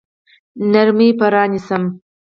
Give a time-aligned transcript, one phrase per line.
[0.71, 1.83] نرمي به رانیسم.